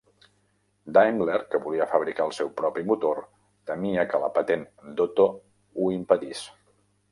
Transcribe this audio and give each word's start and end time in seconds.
Daimler, 0.97 1.41
que 1.51 1.59
volia 1.65 1.87
fabricar 1.91 2.25
el 2.29 2.33
seu 2.37 2.49
propi 2.63 2.85
motor, 2.93 3.21
temia 3.73 4.07
que 4.15 4.23
la 4.27 4.33
patent 4.41 4.67
d'Otto 4.99 5.29
ho 5.37 5.95
impedís. 6.01 6.45